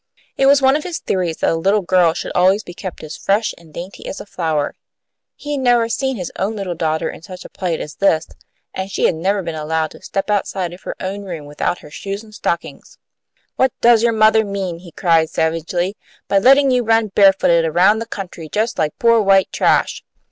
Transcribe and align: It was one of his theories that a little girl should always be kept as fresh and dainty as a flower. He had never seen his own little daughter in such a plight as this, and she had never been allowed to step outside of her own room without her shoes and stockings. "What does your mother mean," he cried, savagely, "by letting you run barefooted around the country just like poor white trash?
It 0.35 0.47
was 0.47 0.63
one 0.63 0.75
of 0.75 0.81
his 0.83 0.97
theories 0.97 1.37
that 1.37 1.49
a 1.51 1.53
little 1.53 1.83
girl 1.83 2.15
should 2.15 2.31
always 2.33 2.63
be 2.63 2.73
kept 2.73 3.03
as 3.03 3.15
fresh 3.15 3.53
and 3.55 3.71
dainty 3.71 4.07
as 4.07 4.19
a 4.19 4.25
flower. 4.25 4.75
He 5.35 5.51
had 5.51 5.61
never 5.61 5.89
seen 5.89 6.15
his 6.15 6.31
own 6.39 6.55
little 6.55 6.73
daughter 6.73 7.07
in 7.11 7.21
such 7.21 7.45
a 7.45 7.49
plight 7.49 7.79
as 7.79 7.97
this, 7.97 8.27
and 8.73 8.89
she 8.89 9.03
had 9.03 9.13
never 9.13 9.43
been 9.43 9.53
allowed 9.53 9.91
to 9.91 10.01
step 10.01 10.31
outside 10.31 10.73
of 10.73 10.81
her 10.81 10.95
own 10.99 11.21
room 11.21 11.45
without 11.45 11.77
her 11.85 11.91
shoes 11.91 12.23
and 12.23 12.33
stockings. 12.33 12.97
"What 13.57 13.73
does 13.79 14.01
your 14.01 14.11
mother 14.11 14.43
mean," 14.43 14.79
he 14.79 14.91
cried, 14.91 15.29
savagely, 15.29 15.95
"by 16.27 16.39
letting 16.39 16.71
you 16.71 16.81
run 16.83 17.09
barefooted 17.09 17.63
around 17.63 17.99
the 17.99 18.07
country 18.07 18.49
just 18.49 18.79
like 18.79 18.97
poor 18.97 19.21
white 19.21 19.51
trash? 19.51 20.03